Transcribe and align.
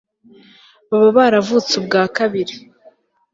baba 0.89 1.09
baravutse 1.17 1.73
ubwa 1.81 2.03
kabiri 2.17 2.55